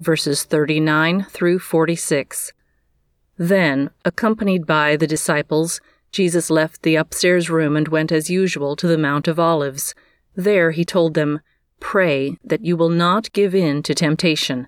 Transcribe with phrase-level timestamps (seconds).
[0.00, 2.52] verses 39 through 46.
[3.36, 5.80] Then, accompanied by the disciples,
[6.10, 9.94] Jesus left the upstairs room and went as usual to the Mount of Olives.
[10.34, 11.40] There he told them,
[11.80, 14.66] Pray that you will not give in to temptation.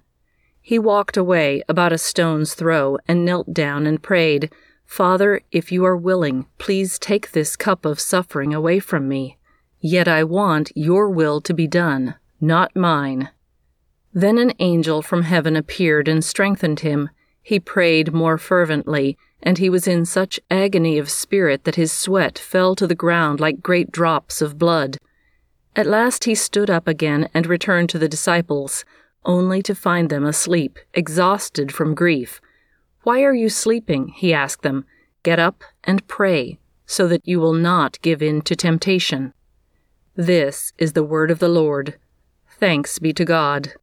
[0.61, 4.52] He walked away about a stone's throw and knelt down and prayed,
[4.85, 9.38] Father, if you are willing, please take this cup of suffering away from me.
[9.80, 13.30] Yet I want your will to be done, not mine.
[14.12, 17.10] Then an angel from heaven appeared and strengthened him.
[17.42, 22.38] He prayed more fervently, and he was in such agony of spirit that his sweat
[22.38, 24.98] fell to the ground like great drops of blood.
[25.76, 28.85] At last he stood up again and returned to the disciples,
[29.24, 32.40] only to find them asleep, exhausted from grief.
[33.02, 34.09] Why are you sleeping?
[34.09, 34.85] he asked them.
[35.23, 39.32] Get up and pray, so that you will not give in to temptation.
[40.16, 41.98] This is the word of the Lord.
[42.59, 43.74] Thanks be to God.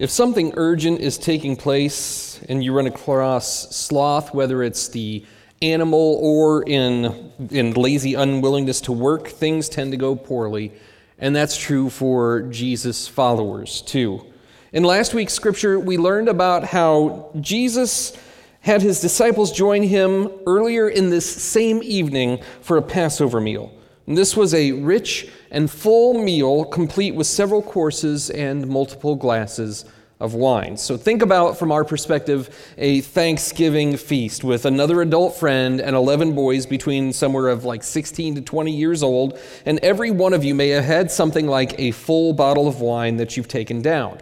[0.00, 5.26] If something urgent is taking place and you run across sloth, whether it's the
[5.60, 10.72] animal or in, in lazy unwillingness to work, things tend to go poorly.
[11.18, 14.24] And that's true for Jesus' followers too.
[14.72, 18.16] In last week's scripture, we learned about how Jesus
[18.62, 23.70] had his disciples join him earlier in this same evening for a Passover meal.
[24.10, 29.84] And this was a rich and full meal, complete with several courses and multiple glasses
[30.18, 30.76] of wine.
[30.76, 36.34] So think about, from our perspective, a Thanksgiving feast with another adult friend and 11
[36.34, 40.56] boys between somewhere of like 16 to 20 years old, and every one of you
[40.56, 44.18] may have had something like a full bottle of wine that you've taken down.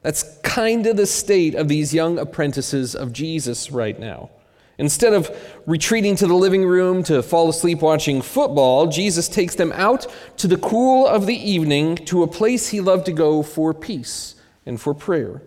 [0.00, 4.30] That's kind of the state of these young apprentices of Jesus right now.
[4.78, 5.34] Instead of
[5.66, 10.06] retreating to the living room to fall asleep watching football, Jesus takes them out
[10.36, 14.34] to the cool of the evening to a place he loved to go for peace
[14.66, 15.42] and for prayer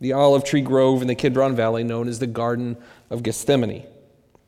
[0.00, 2.76] the olive tree grove in the Kidron Valley, known as the Garden
[3.10, 3.84] of Gethsemane.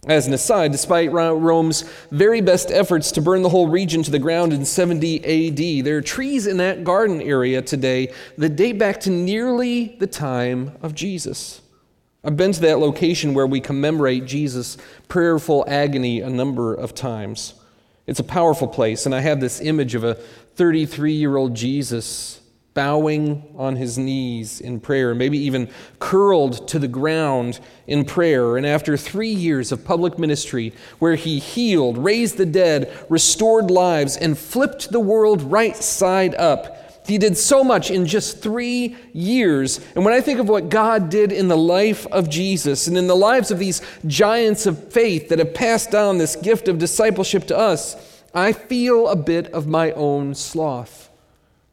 [0.06, 4.18] As an aside, despite Rome's very best efforts to burn the whole region to the
[4.18, 9.00] ground in 70 AD, there are trees in that garden area today that date back
[9.00, 11.60] to nearly the time of Jesus.
[12.22, 14.76] I've been to that location where we commemorate Jesus'
[15.08, 17.54] prayerful agony a number of times.
[18.06, 22.40] It's a powerful place, and I have this image of a 33 year old Jesus
[22.74, 28.56] bowing on his knees in prayer, maybe even curled to the ground in prayer.
[28.56, 34.16] And after three years of public ministry, where he healed, raised the dead, restored lives,
[34.16, 36.79] and flipped the world right side up,
[37.10, 39.80] he did so much in just three years.
[39.94, 43.08] And when I think of what God did in the life of Jesus and in
[43.08, 47.46] the lives of these giants of faith that have passed down this gift of discipleship
[47.48, 51.10] to us, I feel a bit of my own sloth.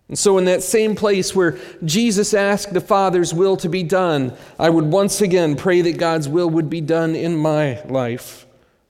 [0.08, 4.36] And so, in that same place where Jesus asked the Father's will to be done,
[4.58, 8.47] I would once again pray that God's will would be done in my life.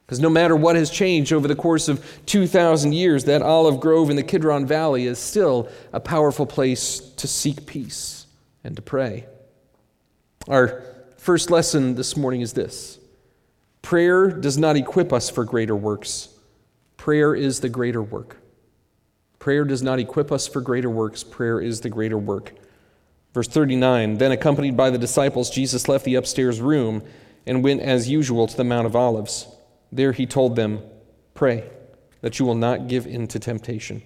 [0.07, 4.09] Because no matter what has changed over the course of 2,000 years, that olive grove
[4.09, 8.25] in the Kidron Valley is still a powerful place to seek peace
[8.63, 9.25] and to pray.
[10.47, 10.81] Our
[11.17, 13.00] first lesson this morning is this
[13.81, 16.29] prayer does not equip us for greater works,
[16.96, 18.38] prayer is the greater work.
[19.40, 22.53] Prayer does not equip us for greater works, prayer is the greater work.
[23.34, 27.03] Verse 39 Then, accompanied by the disciples, Jesus left the upstairs room
[27.46, 29.47] and went as usual to the Mount of Olives.
[29.92, 30.81] There he told them,
[31.34, 31.70] Pray
[32.22, 34.02] that you will not give in to temptation.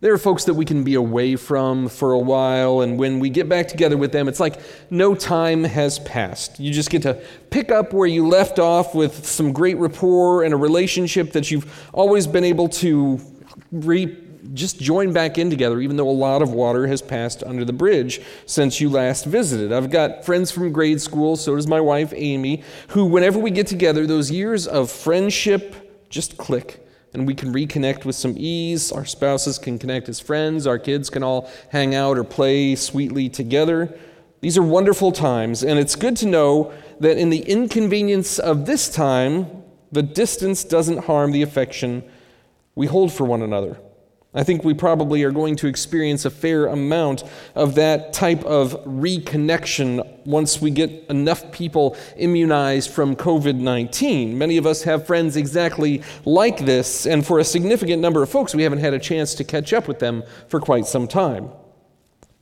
[0.00, 3.30] There are folks that we can be away from for a while, and when we
[3.30, 6.60] get back together with them, it's like no time has passed.
[6.60, 7.20] You just get to
[7.50, 11.88] pick up where you left off with some great rapport and a relationship that you've
[11.92, 13.20] always been able to
[13.72, 14.16] re-
[14.54, 17.72] just join back in together, even though a lot of water has passed under the
[17.72, 19.72] bridge since you last visited.
[19.72, 23.66] I've got friends from grade school, so does my wife Amy, who, whenever we get
[23.66, 26.84] together, those years of friendship just click
[27.14, 28.92] and we can reconnect with some ease.
[28.92, 33.28] Our spouses can connect as friends, our kids can all hang out or play sweetly
[33.28, 33.98] together.
[34.40, 38.88] These are wonderful times, and it's good to know that in the inconvenience of this
[38.88, 42.04] time, the distance doesn't harm the affection
[42.74, 43.78] we hold for one another.
[44.34, 48.72] I think we probably are going to experience a fair amount of that type of
[48.84, 54.36] reconnection once we get enough people immunized from COVID 19.
[54.36, 58.54] Many of us have friends exactly like this, and for a significant number of folks,
[58.54, 61.50] we haven't had a chance to catch up with them for quite some time.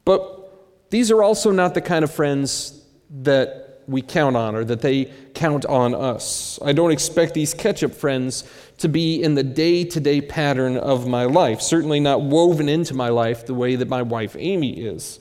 [0.04, 2.82] But these are also not the kind of friends
[3.22, 6.58] that we count on or that they count on us.
[6.64, 8.44] I don't expect these catch up friends
[8.78, 12.94] to be in the day to day pattern of my life, certainly not woven into
[12.94, 15.19] my life the way that my wife Amy is.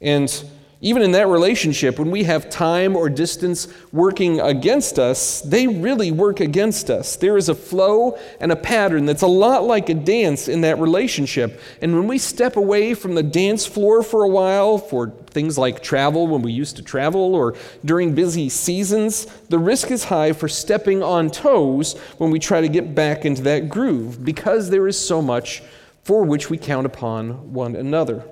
[0.00, 0.32] And
[0.80, 6.12] even in that relationship, when we have time or distance working against us, they really
[6.12, 7.16] work against us.
[7.16, 10.78] There is a flow and a pattern that's a lot like a dance in that
[10.78, 11.60] relationship.
[11.82, 15.82] And when we step away from the dance floor for a while, for things like
[15.82, 20.48] travel, when we used to travel, or during busy seasons, the risk is high for
[20.48, 24.96] stepping on toes when we try to get back into that groove because there is
[24.98, 25.60] so much
[26.04, 28.24] for which we count upon one another.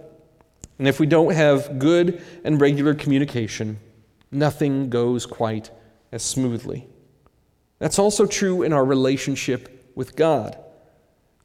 [0.79, 3.79] And if we don't have good and regular communication,
[4.31, 5.71] nothing goes quite
[6.13, 6.87] as smoothly.
[7.79, 10.59] That's also true in our relationship with God.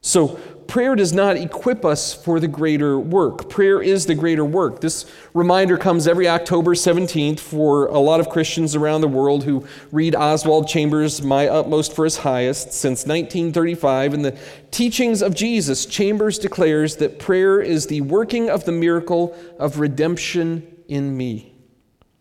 [0.04, 3.48] So, prayer does not equip us for the greater work.
[3.48, 4.80] Prayer is the greater work.
[4.80, 9.64] This reminder comes every October 17th for a lot of Christians around the world who
[9.92, 12.72] read Oswald Chambers' My Utmost for His Highest.
[12.72, 14.36] Since 1935, in the
[14.72, 20.66] teachings of Jesus, Chambers declares that prayer is the working of the miracle of redemption
[20.88, 21.54] in me,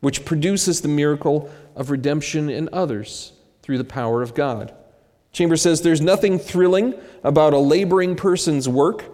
[0.02, 3.34] which produces the miracle of redemption in others
[3.64, 4.72] through the power of God.
[5.32, 6.94] Chambers says there's nothing thrilling
[7.24, 9.06] about a laboring person's work,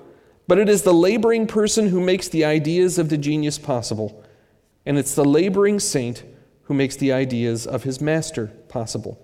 [0.48, 4.24] but it is the laboring person who makes the ideas of the genius possible.
[4.86, 6.24] And it's the laboring saint
[6.64, 9.24] who makes the ideas of his master possible.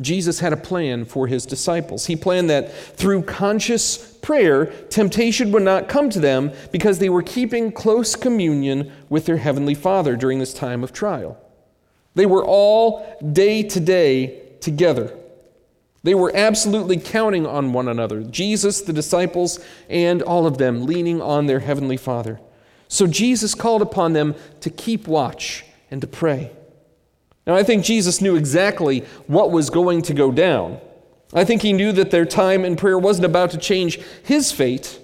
[0.00, 2.06] Jesus had a plan for his disciples.
[2.06, 7.22] He planned that through conscious prayer, temptation would not come to them because they were
[7.22, 11.38] keeping close communion with their heavenly Father during this time of trial.
[12.14, 15.14] They were all day to day together.
[16.02, 21.20] They were absolutely counting on one another Jesus, the disciples, and all of them leaning
[21.22, 22.40] on their heavenly Father.
[22.88, 26.50] So Jesus called upon them to keep watch and to pray.
[27.46, 30.78] Now, I think Jesus knew exactly what was going to go down.
[31.32, 35.00] I think he knew that their time in prayer wasn't about to change his fate,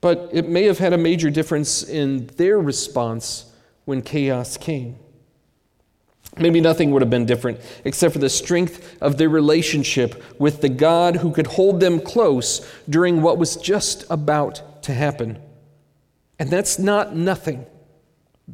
[0.00, 3.52] but it may have had a major difference in their response
[3.84, 4.96] when chaos came.
[6.36, 10.68] Maybe nothing would have been different except for the strength of their relationship with the
[10.68, 15.38] God who could hold them close during what was just about to happen.
[16.38, 17.66] And that's not nothing.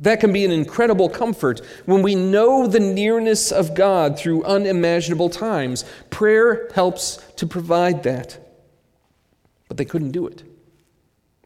[0.01, 5.29] That can be an incredible comfort when we know the nearness of God through unimaginable
[5.31, 5.85] times.
[6.11, 8.39] Prayer helps to provide that.
[9.69, 10.43] But they couldn't do it.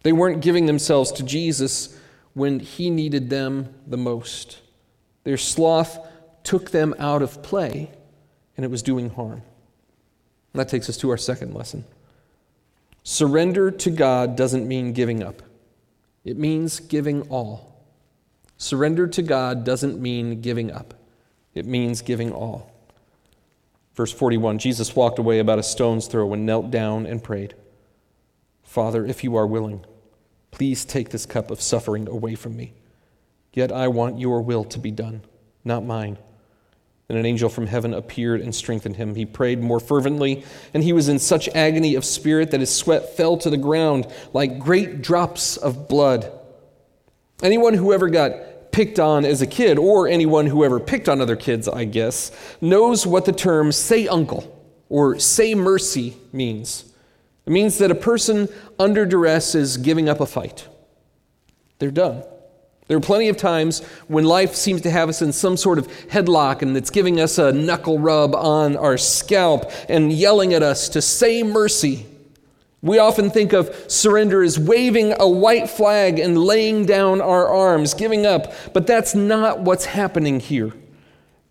[0.02, 1.98] They weren't giving themselves to Jesus
[2.32, 4.60] when He needed them the most.
[5.24, 5.98] Their sloth
[6.44, 7.90] took them out of play,
[8.56, 9.42] and it was doing harm.
[10.54, 11.84] that takes us to our second lesson.
[13.02, 15.42] Surrender to God doesn't mean giving up,
[16.24, 17.82] it means giving all.
[18.56, 20.94] Surrender to God doesn't mean giving up,
[21.54, 22.72] it means giving all.
[23.94, 27.54] Verse 41 Jesus walked away about a stone's throw and knelt down and prayed,
[28.62, 29.84] Father, if you are willing,
[30.50, 32.74] please take this cup of suffering away from me.
[33.52, 35.22] Yet I want your will to be done,
[35.64, 36.18] not mine.
[37.08, 39.14] Then an angel from heaven appeared and strengthened him.
[39.14, 43.16] He prayed more fervently, and he was in such agony of spirit that his sweat
[43.16, 46.30] fell to the ground like great drops of blood.
[47.42, 51.22] Anyone who ever got picked on as a kid, or anyone who ever picked on
[51.22, 54.54] other kids, I guess, knows what the term say uncle
[54.90, 56.92] or say mercy means.
[57.46, 58.48] It means that a person
[58.78, 60.68] under duress is giving up a fight.
[61.78, 62.22] They're done.
[62.88, 65.88] There are plenty of times when life seems to have us in some sort of
[66.08, 70.88] headlock and it's giving us a knuckle rub on our scalp and yelling at us
[70.90, 72.06] to say mercy.
[72.80, 77.92] We often think of surrender as waving a white flag and laying down our arms,
[77.92, 80.72] giving up, but that's not what's happening here.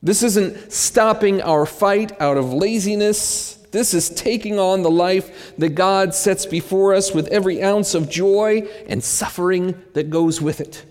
[0.02, 3.56] This isn't stopping our fight out of laziness.
[3.72, 8.10] This is taking on the life that God sets before us with every ounce of
[8.10, 10.86] joy and suffering that goes with it.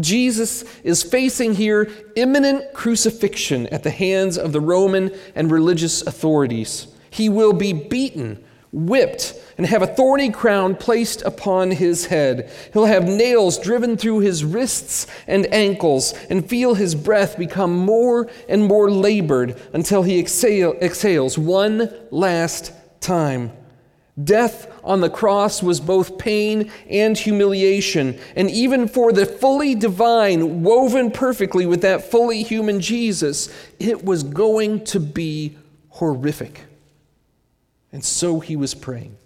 [0.00, 6.88] Jesus is facing here imminent crucifixion at the hands of the Roman and religious authorities.
[7.10, 12.50] He will be beaten, whipped, and have a thorny crown placed upon his head.
[12.72, 18.28] He'll have nails driven through his wrists and ankles, and feel his breath become more
[18.48, 23.52] and more labored until he exhale, exhales one last time.
[24.22, 28.18] Death on the cross was both pain and humiliation.
[28.34, 33.48] And even for the fully divine, woven perfectly with that fully human Jesus,
[33.78, 35.56] it was going to be
[35.90, 36.62] horrific.
[37.92, 39.16] And so he was praying.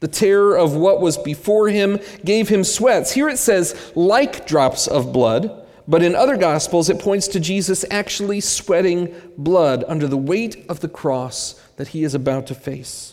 [0.00, 3.12] The terror of what was before him gave him sweats.
[3.12, 5.64] Here it says, like drops of blood.
[5.88, 10.80] But in other Gospels, it points to Jesus actually sweating blood under the weight of
[10.80, 13.11] the cross that he is about to face.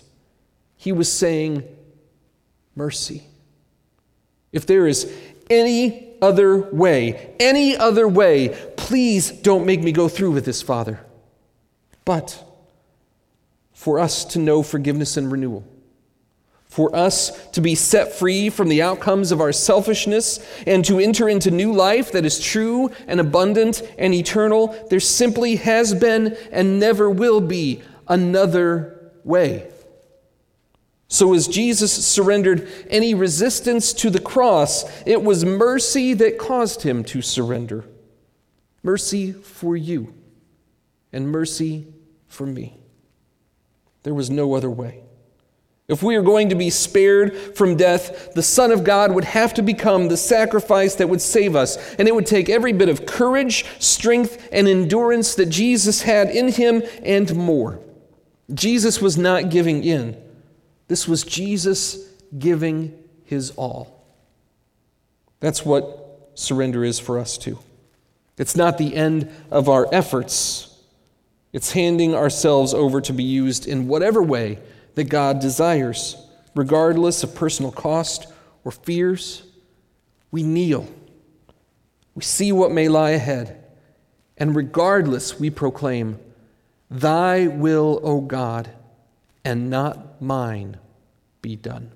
[0.80, 1.66] He was saying,
[2.74, 3.24] Mercy.
[4.54, 5.14] If there is
[5.50, 11.02] any other way, any other way, please don't make me go through with this, Father.
[12.06, 12.42] But
[13.74, 15.66] for us to know forgiveness and renewal,
[16.64, 21.28] for us to be set free from the outcomes of our selfishness and to enter
[21.28, 26.80] into new life that is true and abundant and eternal, there simply has been and
[26.80, 29.70] never will be another way.
[31.12, 37.04] So, as Jesus surrendered any resistance to the cross, it was mercy that caused him
[37.06, 37.84] to surrender.
[38.84, 40.14] Mercy for you
[41.12, 41.88] and mercy
[42.28, 42.78] for me.
[44.04, 45.02] There was no other way.
[45.88, 49.56] If we are going to be spared from death, the Son of God would have
[49.56, 51.96] to become the sacrifice that would save us.
[51.96, 56.50] And it would take every bit of courage, strength, and endurance that Jesus had in
[56.50, 57.80] him and more.
[58.54, 60.16] Jesus was not giving in,
[60.90, 64.04] this was Jesus giving his all.
[65.40, 67.60] That's what surrender is for us, too.
[68.38, 70.66] It's not the end of our efforts,
[71.54, 74.60] it's handing ourselves over to be used in whatever way
[74.96, 76.16] that God desires,
[76.56, 78.28] regardless of personal cost
[78.64, 79.44] or fears.
[80.32, 80.88] We kneel.
[82.14, 83.64] We see what may lie ahead.
[84.38, 86.20] And regardless, we proclaim,
[86.90, 88.70] Thy will, O God,
[89.50, 90.78] and not mine,
[91.42, 91.92] be done.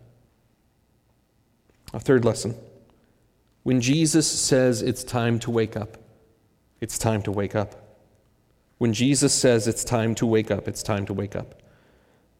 [1.93, 2.55] A third lesson.
[3.61, 5.97] When Jesus says it's time to wake up,
[6.81, 7.99] it's time to wake up.
[8.79, 11.61] When Jesus says it's time to wake up, it's time to wake up.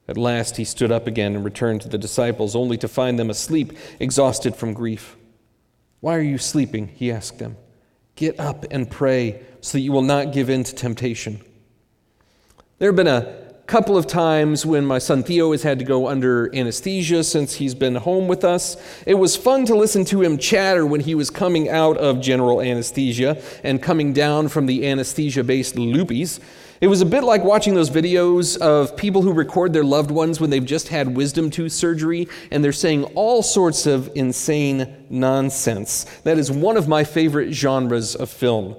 [0.08, 3.29] At last he stood up again and returned to the disciples, only to find them
[3.29, 5.15] asleep, exhausted from grief.
[6.00, 6.88] Why are you sleeping?
[6.88, 7.58] He asked them.
[8.15, 11.39] Get up and pray so that you will not give in to temptation.
[12.79, 16.08] There have been a couple of times when my son Theo has had to go
[16.08, 18.75] under anesthesia since he's been home with us.
[19.05, 22.62] It was fun to listen to him chatter when he was coming out of general
[22.62, 26.41] anesthesia and coming down from the anesthesia based loopies.
[26.82, 30.41] It was a bit like watching those videos of people who record their loved ones
[30.41, 36.03] when they've just had wisdom tooth surgery and they're saying all sorts of insane nonsense.
[36.25, 38.75] That is one of my favorite genres of film.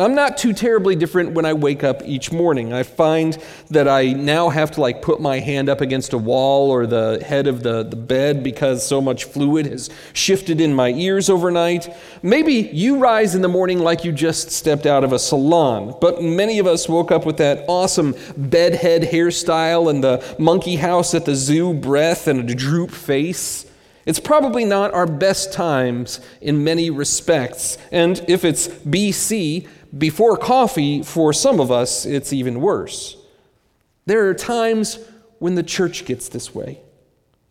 [0.00, 2.72] I'm not too terribly different when I wake up each morning.
[2.72, 3.36] I find
[3.68, 7.22] that I now have to like put my hand up against a wall or the
[7.22, 11.94] head of the, the bed because so much fluid has shifted in my ears overnight.
[12.22, 16.22] Maybe you rise in the morning like you just stepped out of a salon, but
[16.22, 21.26] many of us woke up with that awesome bedhead hairstyle and the monkey house at
[21.26, 23.66] the zoo breath and a droop face.
[24.06, 27.76] It's probably not our best times in many respects.
[27.92, 33.16] And if it's BC, before coffee, for some of us, it's even worse.
[34.06, 34.98] There are times
[35.38, 36.80] when the church gets this way.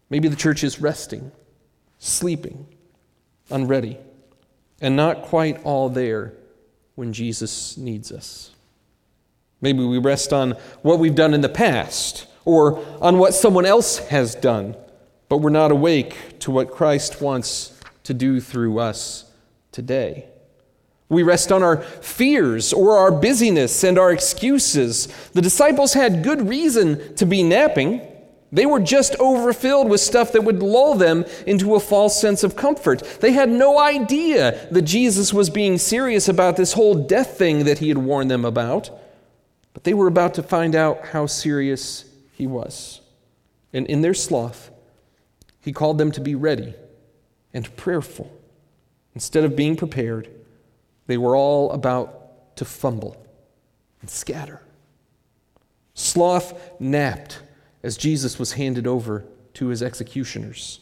[0.10, 1.31] Maybe the church is resting,
[2.00, 2.65] sleeping,
[3.50, 3.98] unready,
[4.81, 6.34] and not quite all there
[6.96, 8.51] when Jesus needs us.
[9.62, 13.98] Maybe we rest on what we've done in the past or on what someone else
[14.08, 14.75] has done,
[15.27, 19.29] but we're not awake to what Christ wants to do through us
[19.72, 20.27] today.
[21.10, 25.08] We rest on our fears or our busyness and our excuses.
[25.34, 28.01] The disciples had good reason to be napping.
[28.51, 32.56] They were just overfilled with stuff that would lull them into a false sense of
[32.56, 33.01] comfort.
[33.22, 37.80] They had no idea that Jesus was being serious about this whole death thing that
[37.80, 38.92] he had warned them about.
[39.74, 43.01] But they were about to find out how serious he was.
[43.74, 44.72] And in their sloth,
[45.62, 46.75] he called them to be ready
[47.51, 48.32] and prayerful
[49.16, 50.30] instead of being prepared
[51.10, 53.18] they were all about to fumble
[54.00, 54.62] and scatter.
[55.96, 57.42] Sloth napped
[57.82, 59.25] as Jesus was handed over
[59.56, 60.82] to his executioners.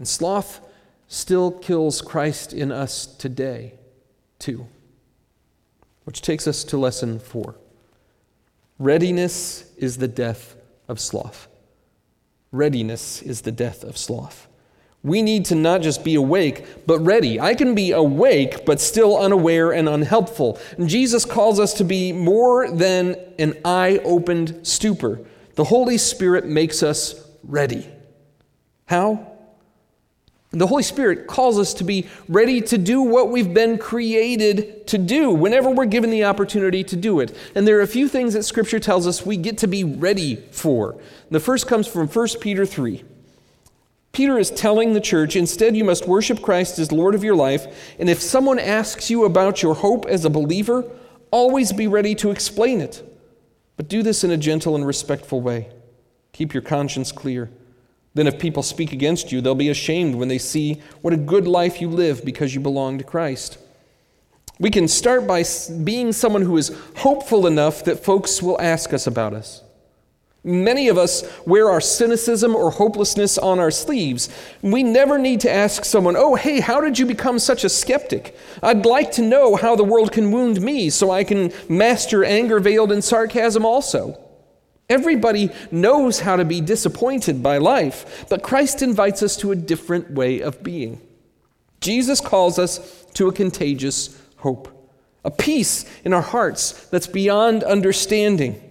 [0.00, 0.60] And sloth
[1.06, 3.74] still kills Christ in us today,
[4.40, 4.66] too.
[6.02, 7.54] Which takes us to lesson four
[8.80, 10.56] Readiness is the death
[10.88, 11.46] of sloth.
[12.50, 14.48] Readiness is the death of sloth.
[15.06, 17.38] We need to not just be awake, but ready.
[17.38, 20.58] I can be awake, but still unaware and unhelpful.
[20.78, 25.20] And Jesus calls us to be more than an eye opened stupor.
[25.54, 27.88] The Holy Spirit makes us ready.
[28.86, 29.30] How?
[30.50, 34.98] The Holy Spirit calls us to be ready to do what we've been created to
[34.98, 37.36] do whenever we're given the opportunity to do it.
[37.54, 40.34] And there are a few things that Scripture tells us we get to be ready
[40.50, 41.00] for.
[41.30, 43.04] The first comes from 1 Peter 3.
[44.16, 47.66] Peter is telling the church instead, you must worship Christ as Lord of your life.
[47.98, 50.90] And if someone asks you about your hope as a believer,
[51.30, 53.06] always be ready to explain it.
[53.76, 55.68] But do this in a gentle and respectful way.
[56.32, 57.50] Keep your conscience clear.
[58.14, 61.46] Then, if people speak against you, they'll be ashamed when they see what a good
[61.46, 63.58] life you live because you belong to Christ.
[64.58, 65.44] We can start by
[65.84, 69.62] being someone who is hopeful enough that folks will ask us about us.
[70.46, 74.28] Many of us wear our cynicism or hopelessness on our sleeves.
[74.62, 78.36] We never need to ask someone, Oh, hey, how did you become such a skeptic?
[78.62, 82.60] I'd like to know how the world can wound me so I can master anger
[82.60, 84.22] veiled in sarcasm also.
[84.88, 90.12] Everybody knows how to be disappointed by life, but Christ invites us to a different
[90.12, 91.00] way of being.
[91.80, 94.68] Jesus calls us to a contagious hope,
[95.24, 98.62] a peace in our hearts that's beyond understanding.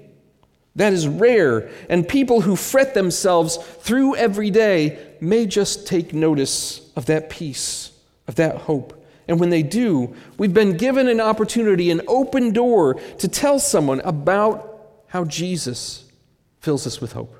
[0.75, 6.91] That is rare, and people who fret themselves through every day may just take notice
[6.97, 7.91] of that peace,
[8.27, 9.01] of that hope.
[9.27, 14.01] And when they do, we've been given an opportunity, an open door to tell someone
[14.01, 14.71] about
[15.07, 16.11] how Jesus
[16.59, 17.33] fills us with hope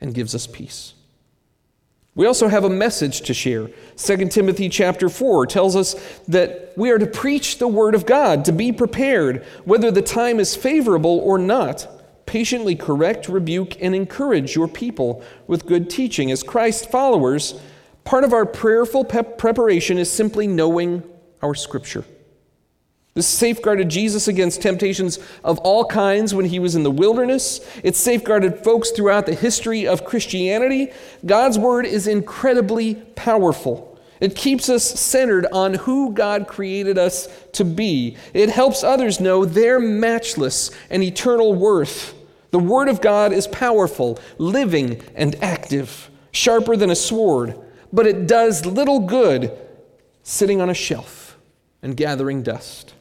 [0.00, 0.92] and gives us peace.
[2.14, 3.70] We also have a message to share.
[3.96, 5.94] 2 Timothy chapter 4 tells us
[6.28, 10.38] that we are to preach the word of God, to be prepared, whether the time
[10.38, 11.97] is favorable or not
[12.28, 16.30] patiently correct, rebuke, and encourage your people with good teaching.
[16.30, 17.58] As Christ followers,
[18.04, 21.02] part of our prayerful preparation is simply knowing
[21.40, 22.04] our Scripture.
[23.14, 27.66] This safeguarded Jesus against temptations of all kinds when he was in the wilderness.
[27.82, 30.92] It safeguarded folks throughout the history of Christianity.
[31.24, 33.98] God's Word is incredibly powerful.
[34.20, 38.18] It keeps us centered on who God created us to be.
[38.34, 42.16] It helps others know their matchless and eternal worth.
[42.50, 47.58] The Word of God is powerful, living, and active, sharper than a sword,
[47.92, 49.56] but it does little good
[50.22, 51.38] sitting on a shelf
[51.82, 52.94] and gathering dust.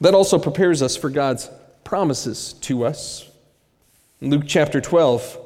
[0.00, 1.50] That also prepares us for God's
[1.84, 3.28] promises to us.
[4.20, 5.38] In Luke chapter 12,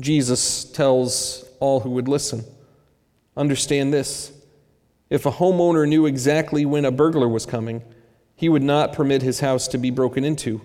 [0.00, 2.44] Jesus tells all who would listen
[3.36, 4.32] Understand this
[5.10, 7.82] if a homeowner knew exactly when a burglar was coming,
[8.34, 10.60] he would not permit his house to be broken into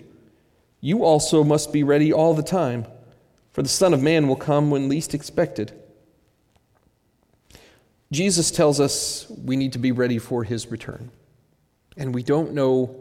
[0.84, 2.84] you also must be ready all the time,
[3.52, 5.72] for the Son of Man will come when least expected.
[8.12, 11.10] Jesus tells us we need to be ready for his return.
[11.96, 12.94] And we don't know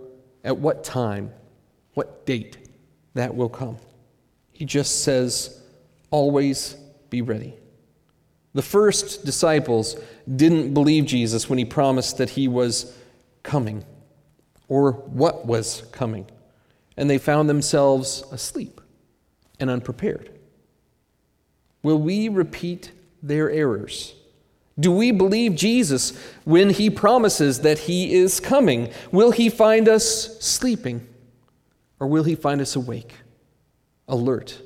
[0.46, 1.34] at what time,
[1.94, 2.58] what date
[3.16, 3.76] that will come.
[4.54, 5.62] He just says,
[6.10, 6.78] always
[7.10, 7.54] be ready.
[8.54, 9.98] The first disciples
[10.34, 12.98] didn't believe Jesus when he promised that he was
[13.44, 13.84] coming
[14.70, 16.28] or what was coming
[16.98, 18.80] and they found themselves asleep
[19.60, 20.30] and unprepared.
[21.82, 24.14] Will we repeat their errors?
[24.80, 28.92] Do we believe Jesus when he promises that he is coming?
[29.12, 31.08] Will he find us sleeping
[32.00, 33.14] or will he find us awake,
[34.08, 34.62] alert,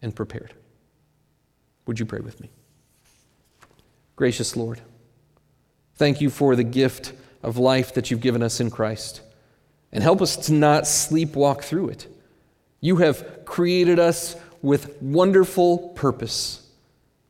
[0.00, 0.54] and prepared?
[1.86, 2.50] Would you pray with me?
[4.16, 4.80] Gracious Lord,
[5.96, 9.20] thank you for the gift of life that you've given us in Christ
[9.94, 12.08] and help us to not sleepwalk through it.
[12.80, 16.68] You have created us with wonderful purpose,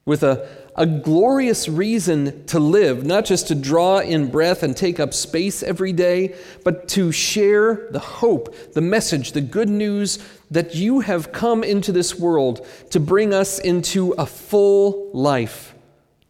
[0.06, 4.98] with a, a glorious reason to live, not just to draw in breath and take
[4.98, 10.18] up space every day, but to share the hope, the message, the good news
[10.50, 15.74] that you have come into this world to bring us into a full life,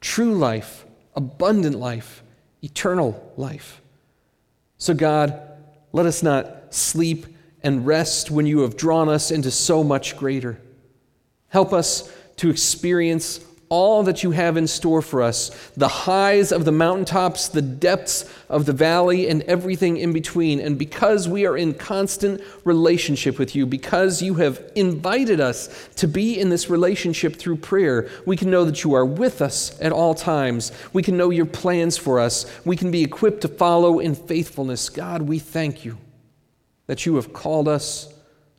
[0.00, 2.22] true life, abundant life,
[2.62, 3.80] eternal life.
[4.78, 5.40] So, God,
[5.94, 7.24] let us not sleep
[7.62, 10.60] and rest when you have drawn us into so much greater.
[11.50, 13.38] Help us to experience
[13.74, 18.24] all that you have in store for us the highs of the mountaintops, the depths
[18.48, 20.60] of the valley, and everything in between.
[20.60, 26.06] And because we are in constant relationship with you, because you have invited us to
[26.06, 29.90] be in this relationship through prayer, we can know that you are with us at
[29.90, 30.70] all times.
[30.92, 32.46] We can know your plans for us.
[32.64, 34.88] We can be equipped to follow in faithfulness.
[34.88, 35.98] God, we thank you
[36.86, 38.14] that you have called us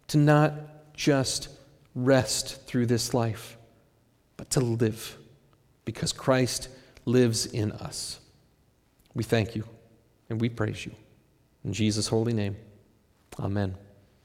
[0.10, 0.51] to not
[0.93, 1.47] just
[1.95, 3.56] rest through this life
[4.38, 5.17] but to live
[5.86, 6.69] because Christ
[7.06, 8.19] lives in us.
[9.13, 9.63] We thank you
[10.30, 10.93] and we praise you.
[11.63, 12.56] In Jesus' holy name,
[13.39, 13.76] amen.